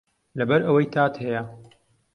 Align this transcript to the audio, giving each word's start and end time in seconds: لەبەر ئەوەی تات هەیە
لەبەر 0.39 0.61
ئەوەی 0.65 0.91
تات 0.93 1.13
هەیە 1.23 1.41